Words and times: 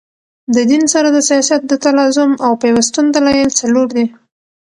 د 0.55 0.57
دین 0.69 0.83
سره 0.93 1.09
د 1.11 1.17
سیاست 1.29 1.61
د 1.67 1.73
تلازم 1.85 2.31
او 2.45 2.51
پیوستون 2.61 3.05
دلایل 3.15 3.49
څلور 3.61 3.87
دي. 3.97 4.05